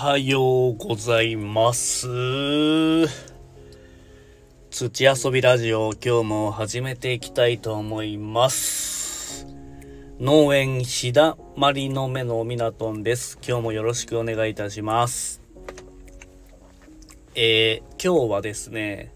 [0.00, 2.06] はようございます。
[4.70, 9.44] 土遊びラジオ、今日も始めていきたいと思います。
[10.20, 13.40] 農園ひだまりの目のみなとんです。
[13.44, 15.42] 今日もよろしくお願いいたします。
[17.34, 19.12] えー、今日はですね、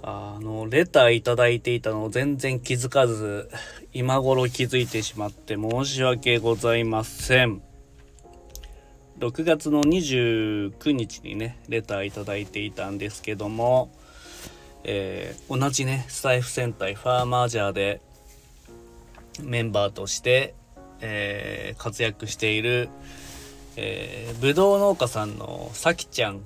[0.00, 3.50] あの、レターいただいていたのを全然気づかず、
[3.92, 7.62] 今頃気づいてしまって申し訳ございません。
[9.24, 13.90] 6月の29日にねレターいただいていたんですけども、
[14.82, 18.02] えー同じねスタイフ戦隊ファーマージャーで
[19.42, 20.54] メンバーとして、
[21.00, 22.90] えー活躍している、
[23.76, 26.42] えー、ぶどう農家さんのさきちゃん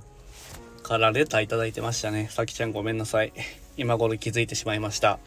[0.84, 2.28] からレターいただいてましたね。
[2.30, 3.32] さきちゃんごめんなさい。
[3.76, 5.18] 今頃気づいてしまいました。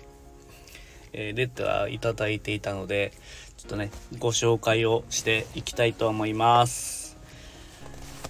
[1.11, 3.11] えーレターいただいていたので
[3.57, 7.00] ちょっとねご紹介をしていきたいと思います。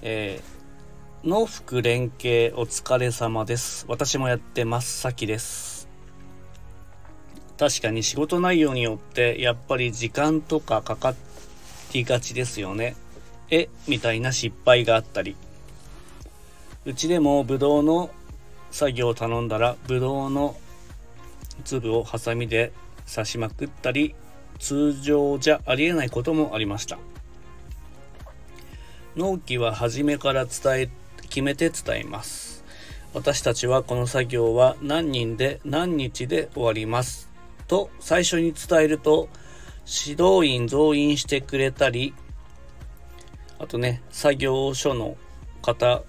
[0.04, 3.86] えー、農福連携お疲れ様です。
[3.88, 5.88] 私もやってますさきです。
[7.60, 11.14] 確かに仕事内容によってやっぱり時間とかかか
[11.94, 12.96] りがちですよね。
[13.52, 15.36] えみたいな失敗があったり。
[16.86, 18.10] うちでもブドウの
[18.72, 20.56] 作業を頼んだらブドウの
[21.64, 22.72] 粒をハサミで
[23.08, 24.16] 刺しまくったり
[24.58, 26.98] 通常じゃありえないこともありました。
[29.16, 30.90] 納期は初めから伝え
[31.24, 32.64] 決めて伝えます
[33.14, 37.30] 私たちはこの作業は何人で何日で終わります
[37.68, 39.30] と最初に伝えると
[39.86, 42.14] 指導員増員してくれたり
[43.60, 45.18] あとね作業所の
[45.62, 46.04] 方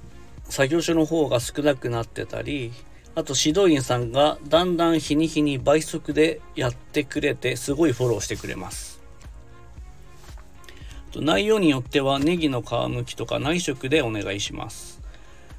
[0.45, 2.73] 作業所の方が少なくなってたり
[3.15, 9.02] あと指導員さんがだんだん日に日に倍速でやってくれてすごいフォローしてくれます。
[11.21, 15.01] 内容によってはネギの皮むきとか内職でお願いします。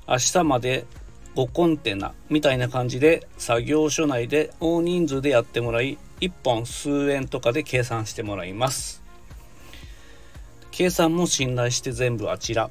[0.07, 0.85] 明日まで
[1.35, 9.03] 5コンテナみたいな感じで作業所内で大人数でやってもらい1本数円とかで計算してもらいます。
[10.71, 12.69] 計算も信頼して全部あちら。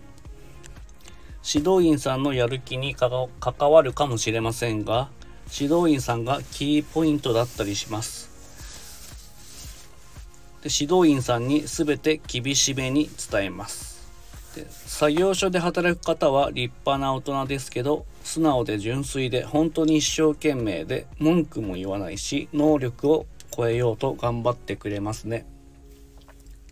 [1.45, 3.29] 指導員さんのやる気に関
[3.71, 5.09] わるかもしれませんが
[5.53, 8.32] 指導員さんがキーポイントだったりします。
[10.63, 13.93] で指導員さんに全て厳しめに伝えます。
[14.55, 25.47] で作業所で働く方は立派な大人ですけど素直で純粋で本当に一生懸命で文句も言わないし能力を超えようと頑張ってくれますね。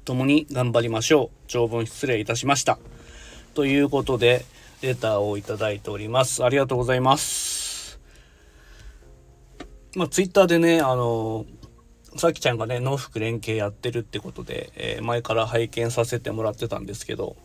[0.04, 1.36] 共に頑張りましょう。
[1.46, 2.78] 長文失礼いたしました。
[3.54, 4.44] ということで
[4.82, 6.44] レターをいただいております。
[6.44, 7.98] ありがとうございます。
[9.96, 11.44] まあツイッターでねあの
[12.16, 17.36] さきちゃんがね農福連携やってるってことで、えー前から拝見させてもらってたんですけど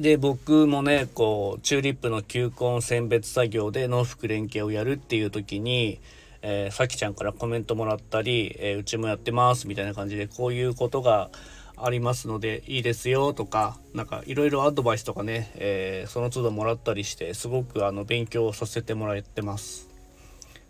[0.00, 6.00] で僕もねこうチューリップの球根選別作業で農福連携をやるっていう時に、
[6.42, 11.30] えーさきちゃんからコメントもらったり、えーうちもやってますみたいな感じでこういうことが
[11.76, 19.88] ありますのでいいですよとかなんかいろいろアドバイスとかね、えーその都度もらったりしてすごくあの勉強させてもらってます。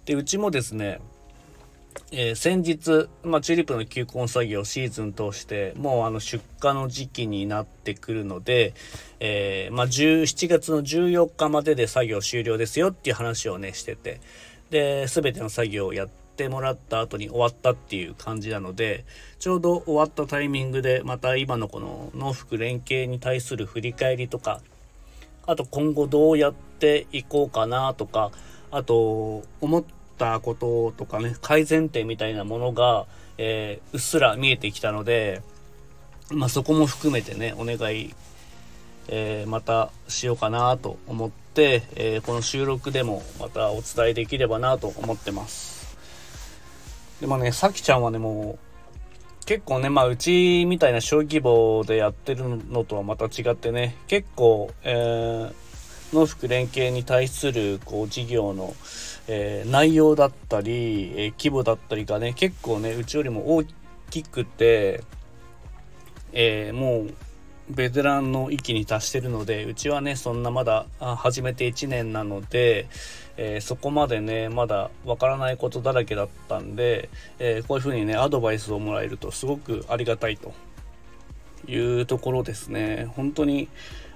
[0.06, 0.98] でうちもですね
[2.12, 8.74] えー先日、まあ、チューリップの球根作業シーズン通してもうあの出荷の時期になってくるので、
[9.20, 14.20] えーまあ、17月の14日までで作業終了ですよっていう話をねしてて。
[14.70, 19.04] で全ての作業をやってもらった後に終わったっていう感じなので
[19.38, 24.60] ちょうど終わったタイミングでまた今のこの農福連携に対する振り返りとか
[25.46, 28.32] あと今後どうやっていこうかなとか
[28.70, 33.06] あと思ってたこととかね改善点みたいなものが、
[33.38, 35.42] えーうっすら見えてきたので、
[36.30, 38.14] まあ、そこも含めてねお願い、
[39.08, 45.96] えーまたしようかなと思って、えーこの収録でもまたお伝えできればなと思ってます。
[47.20, 48.58] でもねさきちゃんはねも
[49.42, 55.63] う結構ねまあうちみたいな小規模でやってるのとはまた違ってね結構、えー
[56.14, 58.74] 農福連携に対するこう事業の、
[59.26, 63.64] えー内容だったり、えー規模だったりがね結構ねうちよりも大
[64.10, 65.02] きくて、
[66.32, 67.14] えーもう
[67.70, 72.88] ベテランの域に達してるのでうちはねそんなまだ始めて1年なので、
[73.36, 77.08] えーそこまでねまだわからないことだらけだったんで、
[77.38, 80.52] えーこういうふうにねアドバイスをもらえるとすごくありがたいと
[81.66, 83.10] いうところですね。
[83.16, 83.68] 本当に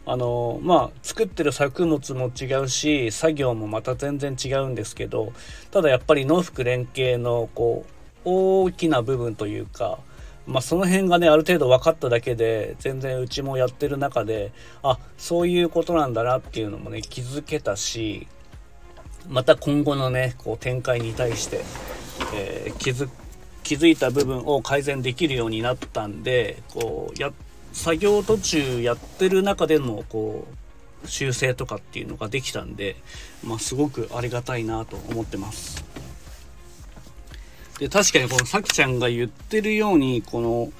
[0.08, 5.34] あのまあ作ってる作物も違うし作業もまた全然違うんですけど
[5.70, 7.92] ただやっぱり農福連携のこう
[8.24, 9.98] 大きな部分というか
[10.46, 14.50] まあ、その辺がねある程度分かっただけで全然うちもやってる中で
[14.82, 18.26] あそういうことなんだなっていうのもね気づけたし
[19.28, 21.60] また今後のねこう展開に対して、
[22.34, 23.10] えー、気づ
[23.62, 30.46] 気づいた部分を改善できるようになったんでこうやって作業途中やってる中でのこ
[31.04, 32.96] う修正とかっていうのができたんで、
[33.44, 35.84] まあ、すごくありがたいなと思ってます。
[37.78, 40.72] で確かにこのさきちゃんが言ってるようにこの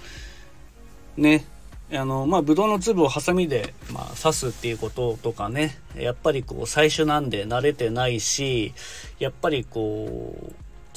[1.17, 1.45] ね
[1.93, 8.75] あのまあブドウの粒をハサミで、まあ、刺すっていうこととかねやっぱりこう最初なんで慣れてないし
[9.19, 10.53] やっぱりこう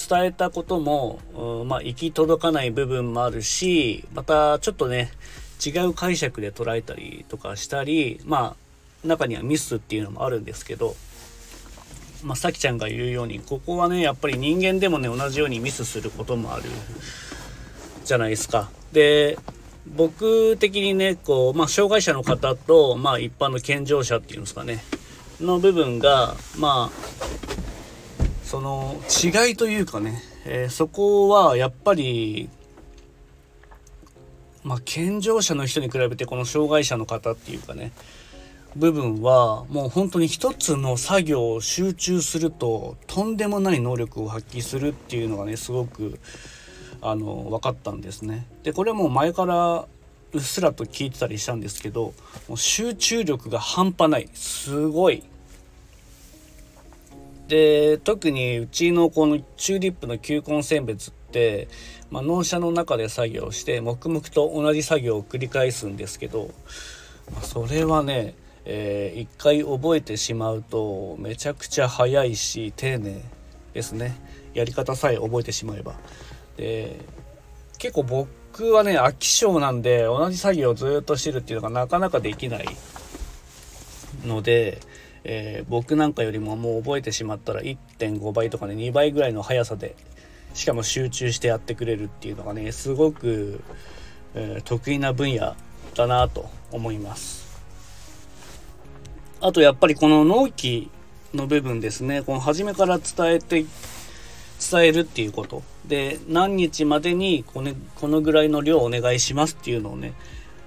[0.10, 5.12] 伝えたことも、うん、まあ行き届かない部分もあるしまたちょっとね
[5.66, 8.56] 違う解釈で捉えたりとかしたりま
[9.04, 10.96] あ中にはミスっていうのもあるんですけど
[12.24, 16.64] まあ、さきちゃんが言うようにここはねやっぱり人間でもね同じようにミスすることもある
[18.06, 18.70] じゃないですか。
[18.92, 19.38] で
[19.88, 24.84] 僕的にねこう、まあ、障害者の方と、まあ、一般の健常者っていうんですかね
[25.40, 27.12] の部分がまあ
[28.44, 32.50] その違いというかね、えー、そこはやっぱり
[34.64, 37.92] まあ、健常者の人に比べてこの障害者の方っていうかね
[38.76, 46.20] 部分はもう本当に一つの作業を集中するととんでもない能力を発揮するっていうのがねすごく
[47.02, 48.48] あの分かったんですね。
[48.64, 49.88] でこれはもう前から
[50.34, 52.14] うっすらと聞いてたりしたんですけど
[52.48, 55.24] もう集中力が半端ないすごい。
[57.52, 61.68] で特にうちのこのチューリップの球根選別って、
[62.10, 66.52] まあ、納車の中で作業して黙々と同じ作業を繰り返すんですけど、
[67.34, 73.22] まあ、それはねえー、一回覚えてしまうとめちゃくちゃ早いし丁寧
[73.74, 74.16] ですね。
[74.54, 75.96] やり方さえ覚えてしまえば。
[76.58, 77.00] で
[77.80, 82.68] 結構僕はね飽き性なんで同じ作業をずっとしてるっていうのがなかなかできない
[84.26, 84.80] ので、
[85.24, 89.96] えー、僕なんかよりももう覚えてしまったら1.5倍とかね2倍ぐらいの速さで
[90.54, 93.62] しかも集中してやってくれるっていうのがねすごく、
[94.34, 95.56] えー、得意な分野
[95.96, 97.42] だなと思います。
[99.40, 100.92] あとやっぱりこの納期
[101.34, 103.66] の部分ですね、この初めから伝えて、
[104.72, 105.64] 伝えるっていうこと。
[105.88, 110.14] で、何日までにこのこのぐらいの量お願いしますっていうのをね、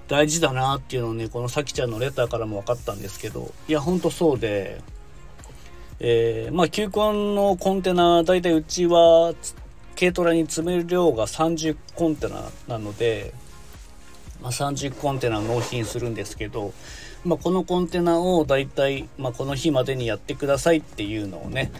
[0.07, 4.81] 大事だなっていうのをね、このさきちゃんのレターからも分かったんですけど、いや、ほんとそうで、
[5.99, 9.33] えー、まあ、球根のコンテナ、大体うちは
[9.97, 13.33] 軽トラに詰める量が30コンテナなので、
[14.41, 16.73] まあ、30コンテナ納品するんですけど、
[17.23, 21.71] まあ、このコンテナをだいたい、まあ、この日までにやってくださいっていうのをね、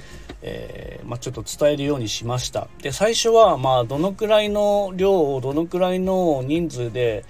[0.42, 2.68] えー、まあ、ちょっと伝えるようにしました。
[2.82, 7.26] で最初はまあどのくらいの量をどのくらいの人数で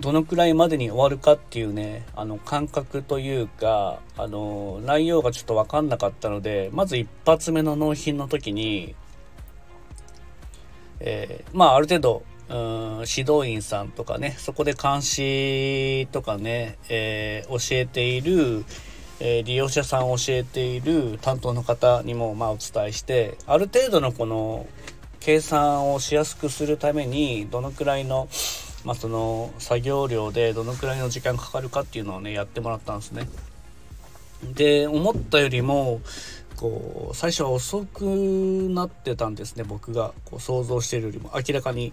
[0.00, 8.94] どのくらいまでに終わるかっていうねあの感覚というかあの内容がちょっと分かんなかったのでまず一発目の納品の時に、
[11.00, 18.64] えー、まあある程度うん指導員さんとかねそこで監視とかね、えー、教えている、
[19.20, 24.66] えー、利用者さんを教えている担当の方にもまあお伝えしてある程度のこの
[25.20, 28.28] 計算をしやすくするためにどのくらいの,、
[28.84, 33.28] まあ、その作業量でどのくらいの時間かかるかっていうのをねやってもらったんですね。
[34.54, 36.00] で思ったよりも
[36.56, 41.92] こう最初は遅くなってたんですね僕がこう想像してるよりも明らかに。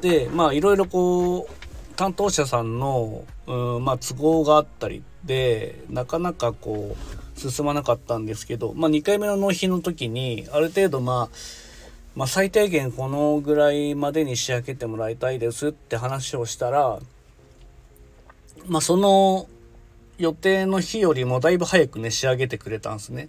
[0.00, 11.36] でまあいろいろこう担当者さんの、うんまあ、都合があったりでなかなかこう進まなかったんですけど、まあ、2回目の納品の時にある程度まあ
[12.18, 16.98] まあ、最低限このぐらいまでに仕上げてもらいたいですって話をしたら、
[18.66, 19.48] まあ、その
[20.18, 23.28] 予定の日よりもだいぶ早くね仕上げてくれたんですね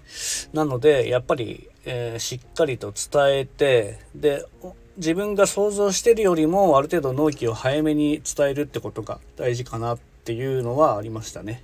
[0.54, 4.44] なのでやっぱり、えー、しっかりと伝えてで
[4.98, 11.64] 自分が想像してるよりもある程度納期を早めに伝えるってことが大事かなっていうのはありましたね。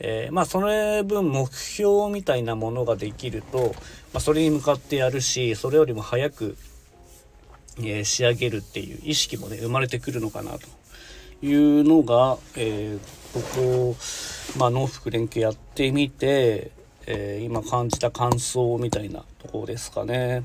[0.00, 3.74] えー、まあその分目標みたいなものができると、
[4.12, 6.56] まあ、それに向かってやるしそれよりも早く、
[7.78, 10.66] えー、仕上げるっていう意識もね生まれてくるのかなと
[11.42, 12.98] いうのが、えー、
[13.32, 13.96] ここ
[14.56, 16.70] まあ、農福連携やってみて、
[17.06, 20.42] え、今感じた感想みたいなところですかね。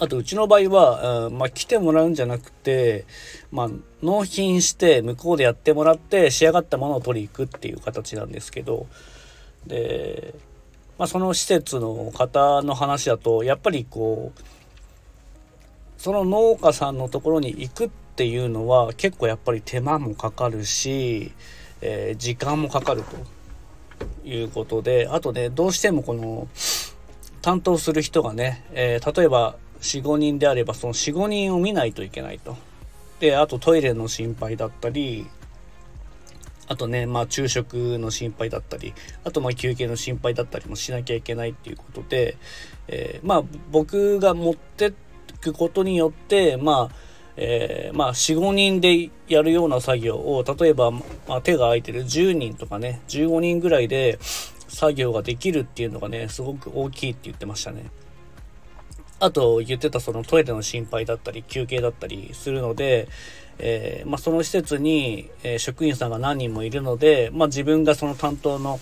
[0.00, 3.04] あとうちの場合は、うん、まあ、来てもらうんじゃなくて、
[3.50, 3.68] まあ、
[4.02, 8.86] 納品して向こうでやってもらって仕上がったものを取りに行くっていう形なんですけど。
[9.66, 10.34] で、
[10.98, 14.40] まあ、その施設の方の話だとやっぱりこう
[15.96, 21.32] その農家さんのところに行くっていうのは結構やっぱり手間もかかるし、
[21.80, 23.38] えー、時間もかかると。
[24.24, 26.46] いうことであとねどうしてもこの
[27.42, 32.56] 担当する人がね、えー、例えば45人であればその45人を見ないといけないと。
[33.20, 35.26] であとトイレの心配だったり
[36.68, 38.92] あとね、まあ昼食の心配だったり、
[39.24, 42.36] あとまあ休憩の心配だったりもしなきゃいけないっていうことで、
[42.88, 44.92] えー、まあ僕が持って
[45.40, 46.94] くことによって、まあ、
[47.36, 54.18] えー、まあ4、5人でやるような作業を、例えば、まあ、手が空いてる10人とかね、15人ぐらいで
[54.68, 57.86] 作業ができるっていうのがね、すごく大きいって言ってましたね。
[59.20, 63.08] あと言ってたそのトイレの心配だったり休憩だったりするので、
[63.58, 68.78] えー、まあ、その施設に、え職員さんが何人もいるので、まあ、自分がその担当の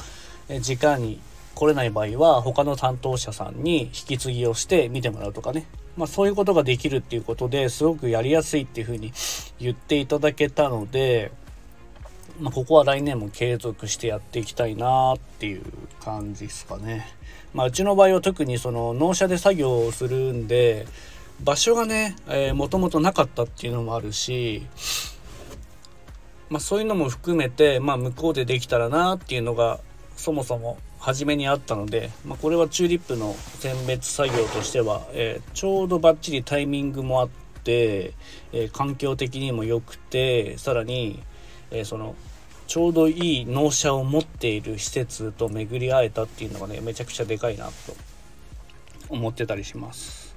[0.61, 1.21] 時間に
[1.55, 5.67] 来れない場合は他の担当者さんに引き継ぎをして見てもらうとかね、
[5.97, 9.13] まあ、そういうことができるっていうことですごくやりやすいっていうふうに
[9.59, 11.33] 言っていただけたので、
[12.41, 15.63] まあ、ここは来年も継続してやっていきたいなっていう
[16.03, 17.07] 感じですかね。
[17.55, 20.87] まあ、うちの場合は特にその納車で作業をするんで
[21.43, 22.17] 場所がね、
[22.55, 24.67] もともとなかったっていうのもあるし、
[26.49, 29.81] まあ、そういうのも含めて、まあ、向こうでできたらなっていうのが
[30.17, 37.29] そもそも初めにあったので、まあ、これはチューリップの選別作業としては、えー、ちょうどバッチリタイミングもあっ
[37.65, 38.15] て、
[38.53, 41.23] えー、環境的にも良くてさらに、
[41.71, 42.15] えその
[42.67, 47.73] ちょうどいい納車を持っている施設と巡り会えたっていうのがねめちゃくちゃでかいなと
[49.09, 50.35] 思ってたりします。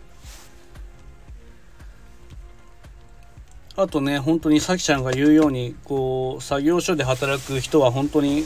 [3.75, 8.43] あとね本当にさきちゃんが言うようにこう作業所で働く人は本当に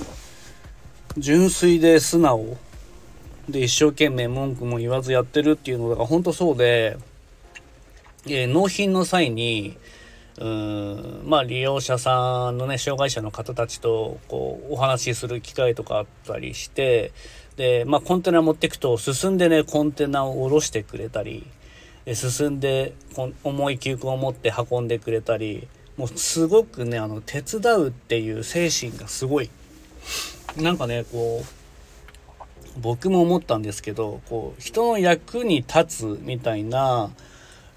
[1.17, 2.57] 純粋で素直。
[3.49, 6.97] で一生懸命文句も言わずやってるっていうのが本当そうで、
[8.25, 9.75] えー、納品の際に
[10.39, 17.11] うんまあ利用者さんのね障害者の方たちとこうお話しする機会とかあったりして
[17.55, 21.45] でまあコンテナ持ってくと進んでねコンテナを下ろしてくれたり
[22.13, 22.93] 進んで
[23.43, 29.49] 重い球根を持って運んでくれたりもうすごくねあの手伝うっていう精神がすごい。
[30.57, 37.11] なんかねこう僕も思ったんですけどこう人の役に立つみたいな、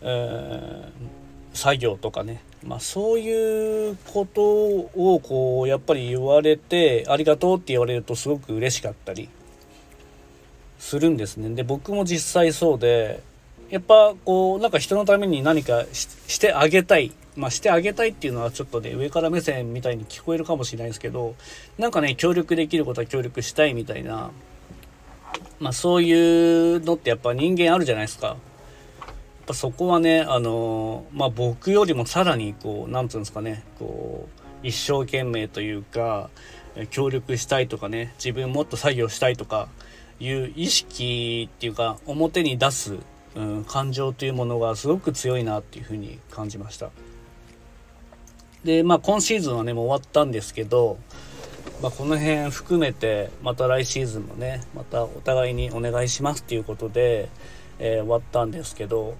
[0.01, 1.26] えー
[1.57, 9.29] 作業とかね、まあ、そういうことをこうやっぱり言われてありがとうって言われるとすごく嬉しかったり
[10.79, 11.51] するんですね。
[11.55, 13.23] で僕も実際そうで
[13.71, 17.13] やっぱこうなんか人のために何かしてあげたい。
[17.37, 21.35] まあ、してあげたいっていうのはちょっとね上から目線みたいに聞こえるかもしれないですけど
[21.77, 24.31] なんかね協力できることは協力したいみたいな。
[25.61, 28.37] まあそういうのってやっぱ人間あるじゃないですか。
[29.47, 34.29] ぱそこはねあのまあ僕よりもさらにこう何て言うんですかねこ
[34.63, 36.29] う一生懸命というか
[36.91, 39.69] 協力したいとかね自分もっと作業したいとか
[40.19, 42.97] いう意識っていうか表に出す、
[43.35, 46.91] うん、感情というものがすごく強いなっていうふうに感じました。
[48.65, 50.99] でまあ今シーズンはねもう終わったんですけど、
[51.81, 57.29] まあ、この辺含めてまた来シーズンもねまたお互いにお願いしますっていうことで
[57.79, 59.17] えー、終わったんですけど、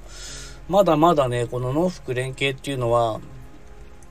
[0.69, 3.21] まだまだね、この農福連携っていうのは、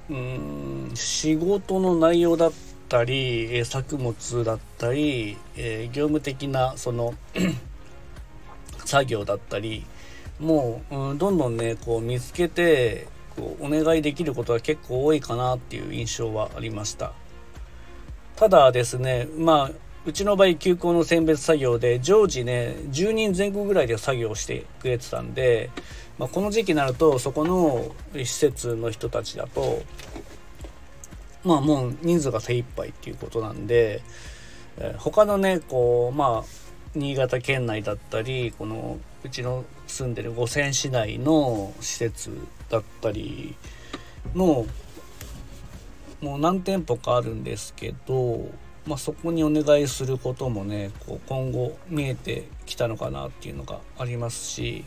[0.10, 2.52] うーん、仕事の内容だっ
[2.88, 7.14] たり、え作物だったり、え業務的なその
[8.86, 9.86] 作業だったり、
[10.40, 17.14] もう、うん、どんどんね、こう見つけて、こうお願いできることが結構多いかなっていう印象はありました。
[18.36, 19.72] ただですね、まあ、
[20.06, 25.72] うちの場合休校の選別作業で常時ね10人前後ぐらいで作業してくれてたんで、
[26.20, 29.82] まあ、この時期になるとそこの施設の人たちだと
[31.44, 34.02] まあもう人数が精一杯っていうことなんで、
[34.78, 42.32] えー、他のねこうまあ新潟県内だったりこのうちの住んでる五泉市内の施設
[42.70, 43.56] だったり
[44.36, 44.66] の
[46.22, 48.50] もう何店舗かあるんですけど
[48.88, 54.86] まあ、そこにお願いすることもねこう今後見えてきたのかなっていうのがありますし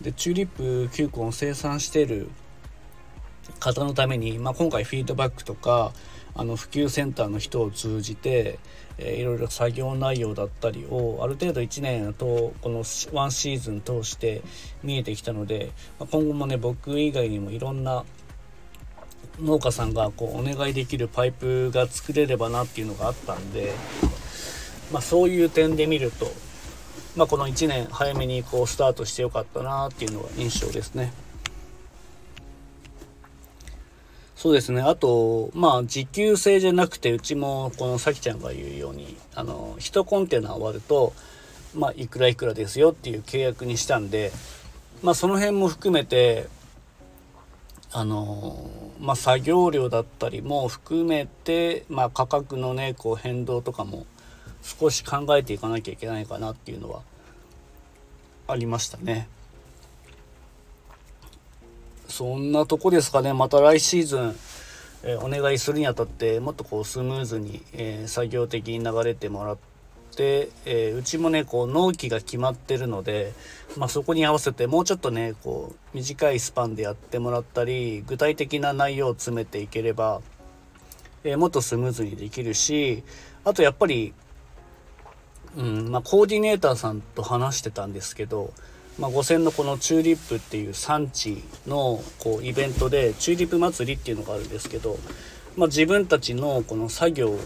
[0.00, 2.28] でチューリップ球根を生産してる
[3.60, 5.92] 方のために、まあ、今回フィードバックとか
[6.36, 8.58] あの普及センターの人を通じて、
[8.98, 14.42] えー、いろいろ作業内容だったりをある程度1年とこのワンシーズン通して
[14.82, 18.04] 見えてきたので、まあ、今後もね僕以外にもいろんな
[19.40, 23.72] 農家さんがこうお願いできるパイプが作れればなっていうのがあったんで、
[24.92, 26.26] まあ、そういう点で見ると、
[27.16, 31.12] まあ、この1年早めにこうスタートしてよかったなっていうのが印象ですね。
[34.36, 34.82] そうですね。
[34.82, 41.14] あと、まあ、時給制じゃなくて、うちも、このさきちゃんが言うように、あの、1コンテナ終わると、
[41.74, 44.32] まあ、いくらいくらですよっていう契約にしたんで、
[45.02, 46.46] まあ、その辺も含めて、
[47.90, 48.68] あの
[49.00, 54.06] まあ、作業量だったりも含めて、まあ、価格のねこう変動とかも
[54.62, 57.02] 少し考えていかなきゃいけないかなっていうのは
[58.46, 59.28] ありましたね。
[62.08, 64.36] そんなとこですかねまた来シーズン、
[65.02, 69.73] えー、お願いするにあたってもっとこうスムーズに、えー、作業的に流れてもらって、
[70.22, 73.32] えー、うちもねこう納期が決まってるので、
[73.76, 80.20] まあ、そこに合わせてもうちょっとねこう短いスパンでやってもらったり具体的な内容を詰めていければ、
[81.24, 83.02] えもっとスムーズにできるし
[83.44, 84.14] あとやっぱり
[85.56, 88.52] うんまあ、コーディネーターさんと話してたんですけど、
[88.98, 94.98] まあ、五線のこのチューリップっていう産地のこうイベントでチューリップ祭りっていうのがあるんですけど、
[95.56, 97.38] まあ、自分たちのこの作業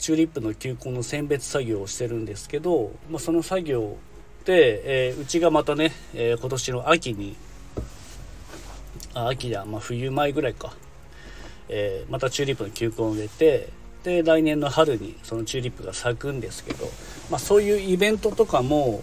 [0.00, 3.98] チューリップの球根の選別作業をしてるんですけど、まあ、その作業
[4.46, 7.36] で、えー、うちがまたね、えー、今年の秋に
[9.12, 10.72] あ秋だ、まあ、冬前ぐらいか、
[11.68, 13.68] えー、またチューリップの球根を植えて
[14.02, 16.86] で来年の春にそのチューリップが咲くんですけど、
[17.30, 19.02] まあ、そういうイベントとかも、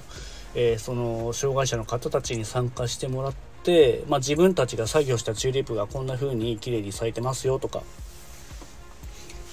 [0.56, 7.84] えー、その障害者の方たちに参加してもらって、まあ、自分たちが作業したチューリップがこんな風に綺麗に咲いてますよとか、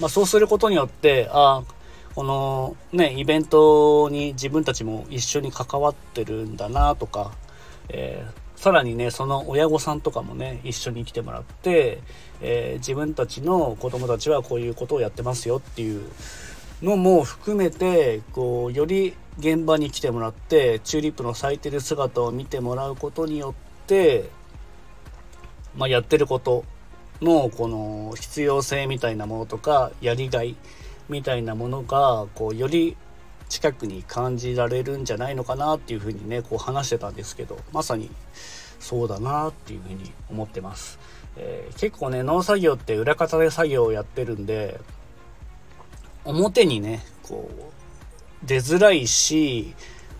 [0.01, 1.63] まあ、そうすることによってあ
[2.15, 7.33] このねイベントに自分たちも一緒に関わってるんだなとか、
[7.89, 12.01] えーさらにねその親御さんとかもね一緒に来てもらって、
[12.41, 16.09] えー、自分たちの子供たちはこういうことをやってますよっていう
[16.83, 24.31] のも含めてこうより現場に来てもらってチューリップの咲いてる姿を見てもらうことによって、
[25.77, 26.65] まあ、やってること
[27.21, 30.57] のこの必要性みたいなものとかやりがい
[31.09, 32.97] みたいなものがこうより
[33.49, 38.11] 近くに感じられるんじゃないのかなっていうふうにねこう話してたんですけどまさに
[38.81, 40.99] そうだなっていうふうに思ってます、
[41.37, 44.81] えー、結構ね農作業って裏方で作業をやってるんで
[46.25, 49.75] 表にねこう出づらいし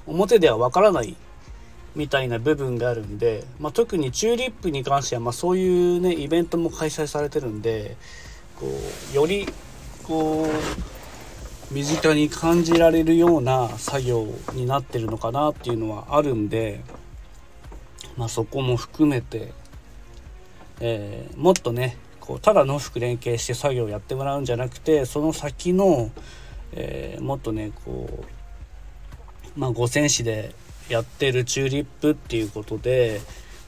[0.07, 1.17] 表ではわからない
[1.95, 7.97] みたいな部分があるんで、まあ、特にチューリップに関しては、まあ、そういうねイベントも開催されてるんで
[8.57, 8.67] こ
[9.13, 9.47] うより
[10.03, 16.81] こう身近に感じられるような作業になってるのかなっていうのはあるんで、
[18.17, 19.53] まあ、そこも含めて、
[20.81, 26.11] えー、もっとねこうただ農福連携して作業をやってもらうんじゃなくてその先の、
[26.73, 28.25] えー、もっとねこ
[29.57, 30.55] う、まあ、五泉市で
[30.89, 33.21] やってるチューリップっていうことで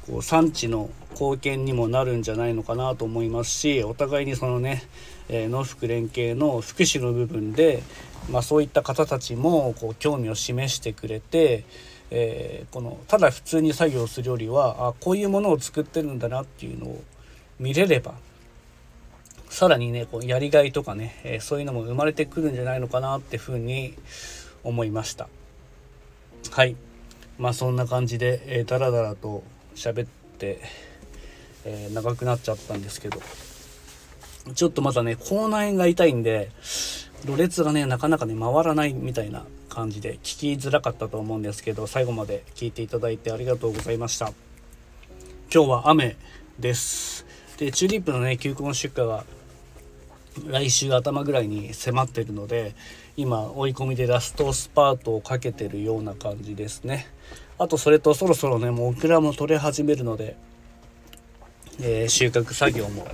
[0.07, 4.83] こう産地の貢献にもなるんじゃないのかなと思いますしお互いにそのね、
[5.29, 7.83] えー、農福連携の福祉の部分で、
[8.31, 11.65] まあ、そういった方たちもこう興味を示してくれて、
[12.11, 17.03] えー、このただ普通に作業するよりはあこういうものを作ってるんだなっていうのを
[17.59, 18.15] 見れれば
[19.49, 23.95] さらにねこうやりがいとかね、えー、そういうのも生まれてくるんじゃないのかなってふうに
[24.63, 25.29] 思いました。
[26.51, 26.77] はい
[27.39, 29.43] まあそんな感じで、えー、だらだらと
[29.75, 30.61] 喋って、
[31.65, 33.21] えー、長くなっちゃったんですけど。
[34.55, 36.51] ちょっとまだね口内炎が痛いんで
[37.25, 44.33] ろれつがねなかなかね回らないみたいな感じで聞きづらかったと思うんですけど最後まで聞いていただいてありがとうございました。
[45.53, 46.17] 今日は雨
[46.59, 47.27] です。
[47.59, 49.25] でチューリップのね球根出荷が
[50.49, 52.75] 来週頭ぐらいに迫ってるので
[53.17, 57.07] 今追い込みでラストスパートをかけてるような感じですね。
[57.59, 60.37] あとそれとそろそろねもうオクラも取れ始めるので、
[61.81, 63.07] えー、収穫作業も、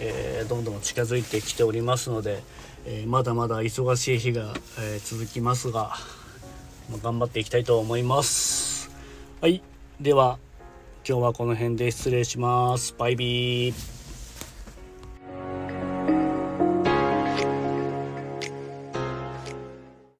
[0.00, 2.42] えー、どんどん近づいてきておりますので、
[2.86, 5.96] えー、まだまだ忙しい日が、え続きますが、
[6.90, 8.90] まあ、頑張っていきたいと思います。
[9.40, 9.62] はい。
[10.00, 10.38] では
[11.06, 12.94] 今日はこの辺で失礼します。
[12.96, 14.03] バイビー。